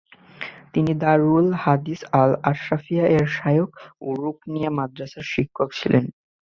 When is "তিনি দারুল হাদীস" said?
0.73-2.01